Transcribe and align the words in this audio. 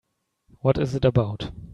What 0.61 0.79
is 0.79 0.95
it 0.95 1.05
about? 1.05 1.51